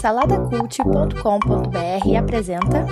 [0.00, 2.84] Saladacult.com.br apresenta.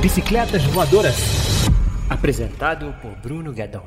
[0.00, 1.68] Bicicletas Voadoras.
[2.10, 3.84] Apresentado por Bruno Guedon.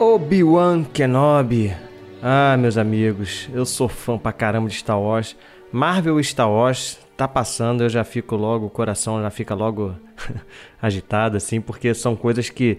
[0.00, 1.72] Obi-Wan Kenobi.
[2.20, 5.36] Ah, meus amigos, eu sou fã pra caramba de Star Wars.
[5.72, 9.94] Marvel Star Wars tá passando, eu já fico logo, o coração já fica logo
[10.80, 12.78] agitado, assim, porque são coisas que,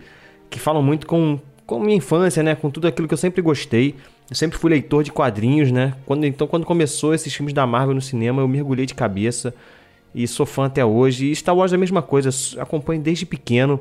[0.50, 2.56] que falam muito com, com minha infância, né?
[2.56, 3.96] Com tudo aquilo que eu sempre gostei.
[4.30, 5.94] Eu sempre fui leitor de quadrinhos, né?
[6.06, 9.54] Quando, então, quando começou esses filmes da Marvel no cinema, eu mergulhei de cabeça
[10.14, 11.32] e sou fã até hoje.
[11.32, 12.30] E Star Wars é a mesma coisa,
[12.62, 13.80] acompanho desde pequeno.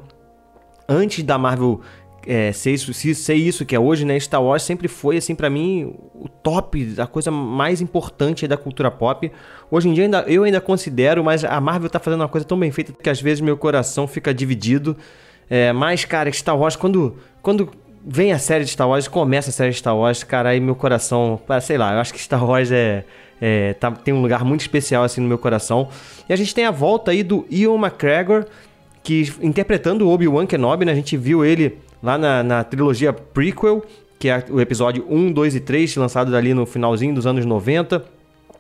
[0.89, 1.81] Antes da Marvel
[2.27, 4.19] é, ser, isso, ser isso que é hoje, né?
[4.19, 8.91] Star Wars sempre foi, assim, para mim, o top, a coisa mais importante da cultura
[8.91, 9.31] pop.
[9.71, 12.59] Hoje em dia ainda, eu ainda considero, mas a Marvel tá fazendo uma coisa tão
[12.59, 14.97] bem feita que às vezes meu coração fica dividido.
[15.49, 17.71] É, mas, cara, Star Wars, quando, quando
[18.05, 20.75] vem a série de Star Wars, começa a série de Star Wars, cara, aí meu
[20.75, 23.05] coração, sei lá, eu acho que Star Wars é,
[23.41, 25.89] é tá, tem um lugar muito especial assim no meu coração.
[26.29, 28.47] E a gente tem a volta aí do Ian McGregor,
[29.07, 30.91] que interpretando o Obi-Wan Kenobi, né?
[30.91, 33.85] A gente viu ele lá na, na trilogia prequel,
[34.19, 38.05] que é o episódio 1, 2 e 3, lançado ali no finalzinho dos anos 90,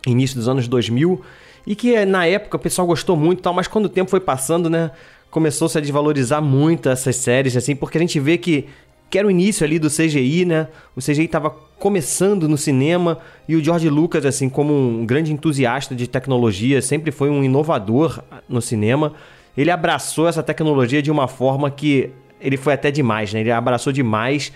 [0.06, 1.20] início dos anos 2000,
[1.67, 4.70] e que na época o pessoal gostou muito tal, mas quando o tempo foi passando,
[4.70, 4.92] né,
[5.33, 8.67] começou-se a desvalorizar muito essas séries, assim, porque a gente vê que,
[9.11, 13.56] que era o início ali do CGI, né, o CGI estava começando no cinema, e
[13.56, 18.62] o George Lucas, assim, como um grande entusiasta de tecnologia, sempre foi um inovador no
[18.62, 19.12] cinema,
[19.56, 23.40] ele abraçou essa tecnologia de uma forma que ele foi até demais, né?
[23.40, 24.52] Ele abraçou demais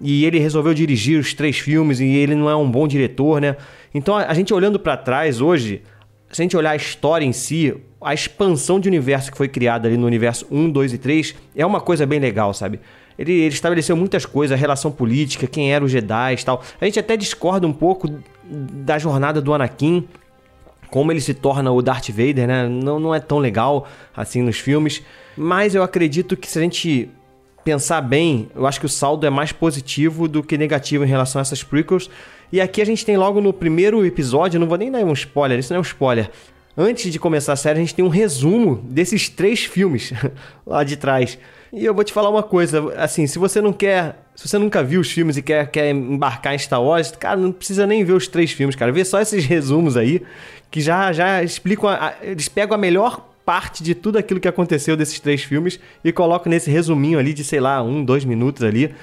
[0.00, 3.56] e ele resolveu dirigir os três filmes e ele não é um bom diretor, né?
[3.94, 5.82] Então a, gente olhando para trás hoje,
[6.30, 9.88] se a gente olhar a história em si, a expansão de universo que foi criada
[9.88, 12.80] ali no universo 1, 2 e 3 é uma coisa bem legal, sabe?
[13.18, 16.62] Ele, ele estabeleceu muitas coisas, a relação política, quem eram os Jedi e tal.
[16.80, 18.08] A gente até discorda um pouco
[18.44, 20.06] da jornada do Anakin,
[20.90, 22.68] como ele se torna o Darth Vader, né?
[22.68, 23.86] Não, não é tão legal
[24.16, 25.02] assim nos filmes.
[25.36, 27.10] Mas eu acredito que se a gente
[27.64, 31.40] pensar bem, eu acho que o saldo é mais positivo do que negativo em relação
[31.40, 32.08] a essas prequels.
[32.52, 35.58] E aqui a gente tem logo no primeiro episódio, não vou nem dar um spoiler,
[35.58, 36.30] isso não é um spoiler.
[36.78, 40.12] Antes de começar a série, a gente tem um resumo desses três filmes
[40.66, 41.38] lá de trás.
[41.72, 44.82] E eu vou te falar uma coisa, assim, se você não quer, se você nunca
[44.82, 48.12] viu os filmes e quer, quer embarcar em Star Wars, cara, não precisa nem ver
[48.12, 48.92] os três filmes, cara.
[48.92, 50.22] Vê só esses resumos aí,
[50.70, 54.96] que já, já explicam, a, eles pegam a melhor parte de tudo aquilo que aconteceu
[54.96, 58.94] desses três filmes e coloco nesse resuminho ali de, sei lá, um, dois minutos ali.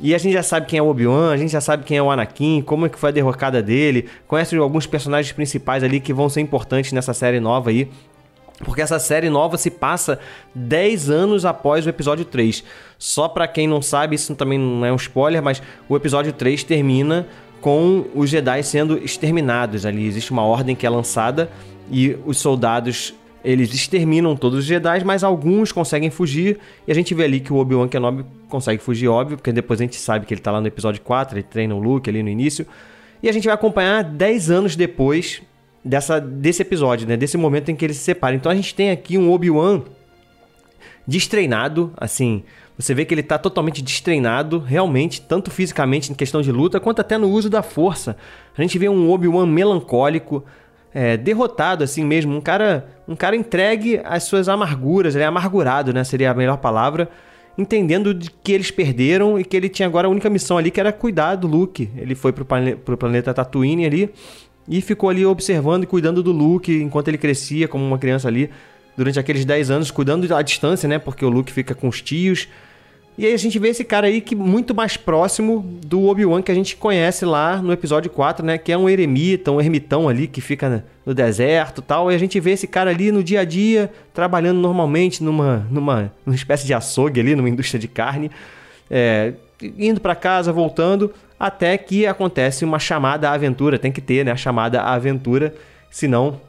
[0.00, 2.02] E a gente já sabe quem é o Obi-Wan, a gente já sabe quem é
[2.02, 6.12] o Anakin, como é que foi a derrocada dele, conhece alguns personagens principais ali que
[6.12, 7.88] vão ser importantes nessa série nova aí.
[8.64, 10.18] Porque essa série nova se passa
[10.54, 12.62] 10 anos após o episódio 3.
[12.98, 16.62] Só para quem não sabe, isso também não é um spoiler, mas o episódio 3
[16.62, 17.26] termina
[17.60, 20.06] com os Jedi sendo exterminados ali.
[20.06, 21.50] Existe uma ordem que é lançada
[21.90, 26.58] e os soldados eles exterminam todos os Jedi, mas alguns conseguem fugir.
[26.88, 29.84] E a gente vê ali que o Obi-Wan Kenobi consegue fugir, óbvio, porque depois a
[29.84, 32.30] gente sabe que ele tá lá no episódio 4, ele treina o Luke ali no
[32.30, 32.66] início.
[33.22, 35.42] E a gente vai acompanhar 10 anos depois
[35.84, 37.16] dessa, desse episódio, né?
[37.16, 38.36] Desse momento em que eles se separam.
[38.36, 39.82] Então a gente tem aqui um Obi-Wan
[41.06, 42.42] destreinado, assim.
[42.78, 47.00] Você vê que ele tá totalmente destreinado, realmente, tanto fisicamente em questão de luta, quanto
[47.00, 48.16] até no uso da força.
[48.56, 50.44] A gente vê um Obi-Wan melancólico,
[50.94, 55.92] é, derrotado assim mesmo, um cara, um cara entregue às suas amarguras, ele é amargurado,
[55.92, 56.04] né?
[56.04, 57.10] Seria a melhor palavra,
[57.58, 60.78] entendendo de que eles perderam e que ele tinha agora a única missão ali que
[60.78, 61.90] era cuidar do Luke.
[61.96, 64.10] Ele foi pro, plane pro planeta Tatooine ali
[64.68, 68.48] e ficou ali observando e cuidando do Luke enquanto ele crescia como uma criança ali
[68.96, 71.00] durante aqueles 10 anos, cuidando à distância, né?
[71.00, 72.48] Porque o Luke fica com os tios
[73.16, 76.50] e aí a gente vê esse cara aí que muito mais próximo do Obi-Wan que
[76.50, 78.58] a gente conhece lá no episódio 4, né?
[78.58, 82.10] Que é um eremita, um ermitão ali que fica no deserto tal.
[82.10, 86.12] E a gente vê esse cara ali no dia a dia, trabalhando normalmente numa, numa,
[86.26, 88.32] numa espécie de açougue ali, numa indústria de carne.
[88.90, 93.78] É, indo para casa, voltando, até que acontece uma chamada à aventura.
[93.78, 94.32] Tem que ter, né?
[94.32, 95.54] A chamada à aventura,
[95.88, 96.40] senão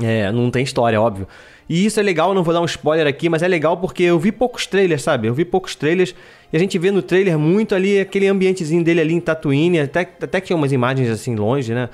[0.00, 1.26] é, não tem história, óbvio.
[1.68, 4.18] E isso é legal, não vou dar um spoiler aqui, mas é legal porque eu
[4.18, 5.26] vi poucos trailers, sabe?
[5.26, 6.14] Eu vi poucos trailers
[6.52, 10.00] e a gente vê no trailer muito ali aquele ambientezinho dele ali em Tatooine, até,
[10.00, 11.88] até que tinha umas imagens assim longe, né?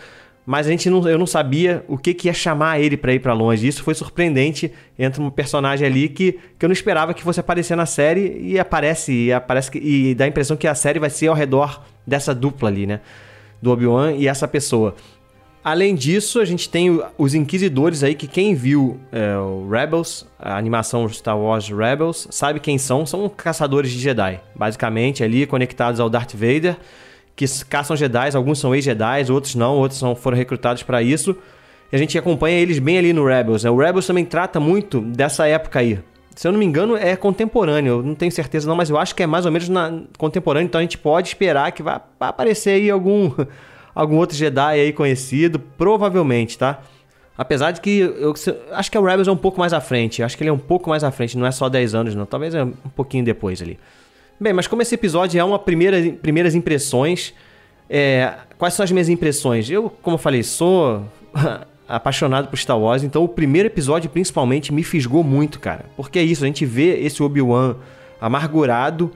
[0.44, 3.20] Mas a gente não, eu não sabia o que, que ia chamar ele para ir
[3.20, 3.66] para longe.
[3.66, 4.72] Isso foi surpreendente.
[4.98, 8.58] Entra um personagem ali que, que eu não esperava que fosse aparecer na série e
[8.58, 12.34] aparece e aparece e dá a impressão que a série vai ser ao redor dessa
[12.34, 13.00] dupla ali, né?
[13.60, 14.96] Do Obi-Wan e essa pessoa.
[15.64, 20.56] Além disso, a gente tem os Inquisidores aí, que quem viu é, o Rebels, a
[20.56, 23.06] animação Star Wars Rebels, sabe quem são.
[23.06, 24.40] São caçadores de Jedi.
[24.56, 26.76] Basicamente, ali conectados ao Darth Vader,
[27.36, 28.34] que caçam Jedi.
[28.34, 31.36] Alguns são ex-Jedi, outros não, outros são, foram recrutados para isso.
[31.92, 33.62] E a gente acompanha eles bem ali no Rebels.
[33.62, 33.70] Né?
[33.70, 36.00] O Rebels também trata muito dessa época aí.
[36.34, 37.98] Se eu não me engano, é contemporâneo.
[37.98, 40.66] Eu não tenho certeza não, mas eu acho que é mais ou menos na contemporâneo.
[40.66, 43.30] Então a gente pode esperar que vai aparecer aí algum
[43.94, 46.80] algum outro Jedi aí conhecido, provavelmente, tá?
[47.36, 48.34] Apesar de que eu,
[48.72, 50.22] acho que o Rebels é um pouco mais à frente.
[50.22, 52.26] Acho que ele é um pouco mais à frente, não é só 10 anos, não.
[52.26, 53.78] Talvez é um pouquinho depois ali.
[54.38, 57.32] Bem, mas como esse episódio é uma primeira, primeiras impressões,
[57.88, 59.70] é, quais são as minhas impressões?
[59.70, 61.04] Eu, como eu falei, sou
[61.88, 65.86] apaixonado por Star Wars, então o primeiro episódio principalmente me fisgou muito, cara.
[65.96, 67.76] Porque é isso, a gente vê esse Obi-Wan
[68.20, 69.10] amargurado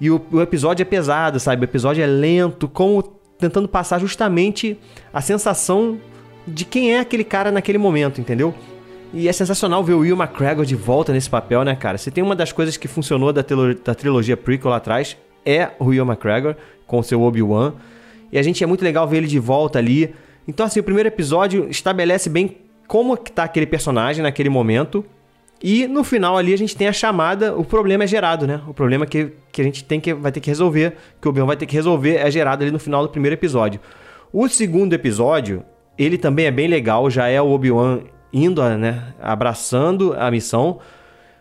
[0.00, 1.62] e o, o episódio é pesado, sabe?
[1.62, 3.02] O episódio é lento, como
[3.42, 4.78] tentando passar justamente
[5.12, 5.98] a sensação
[6.46, 8.54] de quem é aquele cara naquele momento, entendeu?
[9.12, 11.98] E é sensacional ver o Will McGregor de volta nesse papel, né, cara?
[11.98, 13.44] Se tem uma das coisas que funcionou da,
[13.84, 16.56] da trilogia prequel lá atrás, é o Will McGregor
[16.86, 17.74] com seu Obi-Wan.
[18.30, 20.14] E a gente é muito legal ver ele de volta ali.
[20.48, 22.56] Então, assim, o primeiro episódio estabelece bem
[22.86, 25.04] como que tá aquele personagem naquele momento.
[25.62, 28.60] E no final ali a gente tem a chamada, o problema é gerado, né?
[28.66, 31.46] O problema que, que a gente tem que, vai ter que resolver, que o Obi-Wan
[31.46, 33.80] vai ter que resolver, é gerado ali no final do primeiro episódio.
[34.32, 35.62] O segundo episódio,
[35.96, 38.00] ele também é bem legal, já é o Obi-Wan
[38.32, 40.80] indo, né, abraçando a missão,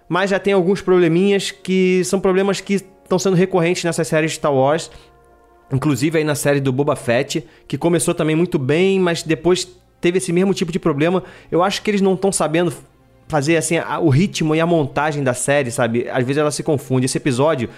[0.07, 4.33] mas já tem alguns probleminhas que são problemas que estão sendo recorrentes nessa série de
[4.33, 4.91] Star Wars,
[5.73, 9.67] inclusive aí na série do Boba Fett, que começou também muito bem, mas depois
[9.99, 11.23] teve esse mesmo tipo de problema.
[11.49, 12.73] Eu acho que eles não estão sabendo
[13.31, 16.07] fazer assim a, o ritmo e a montagem da série, sabe?
[16.09, 17.05] Às vezes ela se confunde.
[17.05, 17.69] Esse episódio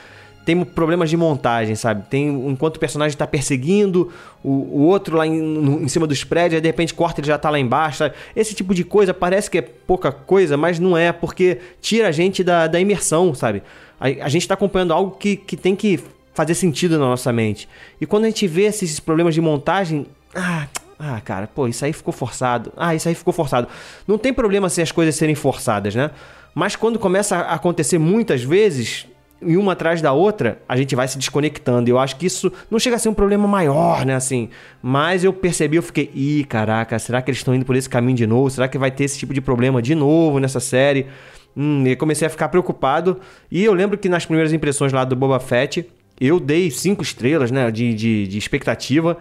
[0.46, 2.04] tem problemas de montagem, sabe?
[2.10, 4.12] Tem enquanto o personagem tá perseguindo
[4.44, 7.28] o, o outro lá em, no, em, cima dos prédios, aí de repente corta ele
[7.28, 8.16] já tá lá embaixo, sabe?
[8.36, 12.12] Esse tipo de coisa parece que é pouca coisa, mas não é, porque tira a
[12.12, 13.64] gente da, da imersão, sabe?
[14.00, 16.00] A, a gente tá acompanhando algo que, que tem que
[16.34, 17.70] fazer sentido na nossa mente.
[18.02, 20.68] E quando a gente vê esses problemas de montagem, ah,
[20.98, 22.72] ah, cara, pô, isso aí ficou forçado.
[22.78, 23.68] Ah, isso aí ficou forçado.
[24.08, 26.12] Não tem problema se as coisas serem forçadas, né?
[26.56, 29.08] Mas quando começa a acontecer muitas vezes,
[29.46, 31.90] e uma atrás da outra, a gente vai se desconectando.
[31.90, 34.16] Eu acho que isso não chega a ser um problema maior, né?
[34.16, 34.50] Assim,
[34.82, 38.18] mas eu percebi, eu fiquei, ih, caraca, será que eles estão indo por esse caminho
[38.18, 38.50] de novo?
[38.50, 41.08] Será que vai ter esse tipo de problema de novo nessa série?
[41.56, 43.20] Hum, e comecei a ficar preocupado.
[43.52, 45.88] E eu lembro que nas primeiras impressões lá do Boba Fett,
[46.20, 47.70] eu dei cinco estrelas, né?
[47.70, 49.18] De, de, de expectativa.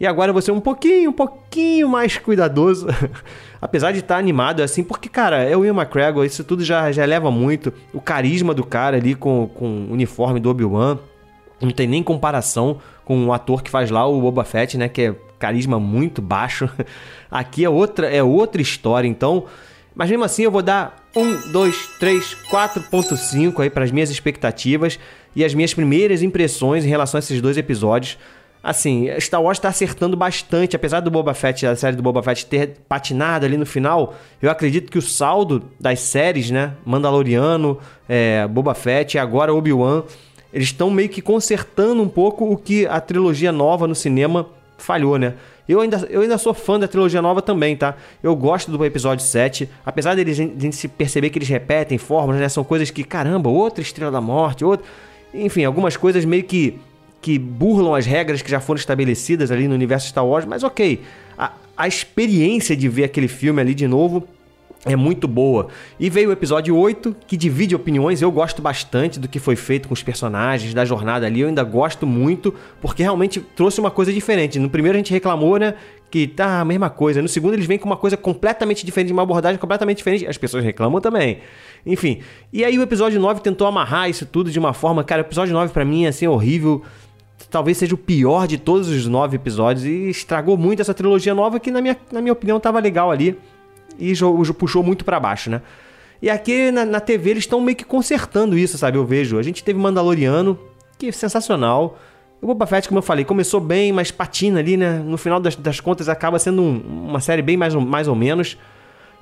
[0.00, 2.86] E agora eu vou ser um pouquinho, um pouquinho mais cuidadoso.
[3.60, 6.90] Apesar de estar tá animado assim, porque, cara, é o Will McGregor, isso tudo já,
[6.90, 7.72] já leva muito.
[7.92, 10.98] O carisma do cara ali com, com o uniforme do Obi-Wan.
[11.60, 14.88] Não tem nem comparação com o ator que faz lá o Boba Fett, né?
[14.88, 16.68] Que é carisma muito baixo.
[17.30, 19.44] Aqui é outra, é outra história, então.
[19.94, 24.98] Mas mesmo assim eu vou dar 1, 2, 3, 4.5 aí para as minhas expectativas
[25.36, 28.18] e as minhas primeiras impressões em relação a esses dois episódios.
[28.62, 32.46] Assim, Star Wars está acertando bastante, apesar do Boba Fett, a série do Boba Fett
[32.46, 34.14] ter patinado ali no final.
[34.40, 37.78] Eu acredito que o saldo das séries, né, Mandaloriano,
[38.08, 40.04] é, Boba Fett e agora Obi-Wan,
[40.52, 44.46] eles estão meio que consertando um pouco o que a trilogia nova no cinema
[44.78, 45.34] falhou, né?
[45.68, 47.96] Eu ainda, eu ainda sou fã da trilogia nova também, tá?
[48.22, 52.40] Eu gosto do episódio 7, apesar de a gente se perceber que eles repetem fórmulas,
[52.40, 52.48] né?
[52.48, 54.84] São coisas que, caramba, outra Estrela da Morte, outra...
[55.32, 56.78] Enfim, algumas coisas meio que
[57.22, 61.00] que burlam as regras que já foram estabelecidas ali no universo Star Wars, mas ok.
[61.38, 64.26] A, a experiência de ver aquele filme ali de novo
[64.84, 65.68] é muito boa.
[65.98, 68.20] E veio o episódio 8, que divide opiniões.
[68.20, 71.40] Eu gosto bastante do que foi feito com os personagens, da jornada ali.
[71.40, 74.58] Eu ainda gosto muito, porque realmente trouxe uma coisa diferente.
[74.58, 75.74] No primeiro a gente reclamou, né?
[76.10, 77.22] Que tá a mesma coisa.
[77.22, 80.26] No segundo eles vêm com uma coisa completamente diferente, uma abordagem completamente diferente.
[80.26, 81.38] As pessoas reclamam também.
[81.86, 82.18] Enfim.
[82.52, 85.04] E aí o episódio 9 tentou amarrar isso tudo de uma forma.
[85.04, 86.82] Cara, o episódio 9 para mim é assim horrível
[87.52, 91.60] talvez seja o pior de todos os nove episódios e estragou muito essa trilogia nova
[91.60, 93.38] que, na minha, na minha opinião, tava legal ali
[93.98, 94.14] e
[94.58, 95.60] puxou muito para baixo, né?
[96.20, 98.96] E aqui na, na TV eles estão meio que consertando isso, sabe?
[98.96, 99.38] Eu vejo.
[99.38, 100.58] A gente teve Mandaloriano,
[100.98, 101.98] que é sensacional.
[102.40, 104.98] O Boba Fett, como eu falei, começou bem, mas patina ali, né?
[105.00, 108.56] No final das, das contas acaba sendo um, uma série bem mais, mais ou menos.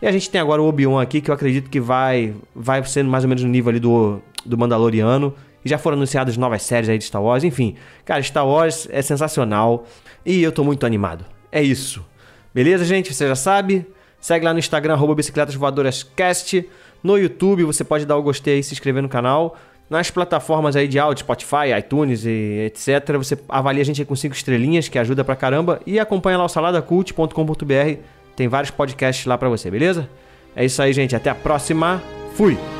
[0.00, 3.10] E a gente tem agora o Obi-Wan aqui, que eu acredito que vai, vai sendo
[3.10, 5.34] mais ou menos no nível ali do, do Mandaloriano.
[5.64, 7.44] E já foram anunciadas novas séries aí de Star Wars.
[7.44, 9.86] Enfim, cara, Star Wars é sensacional
[10.24, 11.24] e eu tô muito animado.
[11.52, 12.04] É isso.
[12.54, 13.12] Beleza, gente?
[13.12, 13.86] Você já sabe.
[14.20, 15.14] Segue lá no Instagram, arroba
[16.14, 16.68] Cast.
[17.02, 19.56] No YouTube você pode dar o gostei aí, se inscrever no canal.
[19.88, 23.16] nas plataformas aí de áudio, Spotify, iTunes e etc.
[23.16, 25.80] Você avalia a gente aí com cinco estrelinhas, que ajuda pra caramba.
[25.86, 28.00] E acompanha lá o saladacult.com.br.
[28.36, 30.08] Tem vários podcasts lá pra você, beleza?
[30.54, 31.16] É isso aí, gente.
[31.16, 32.02] Até a próxima.
[32.34, 32.79] Fui!